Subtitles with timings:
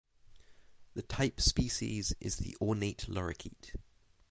[0.95, 3.75] The type species is the ornate lorikeet.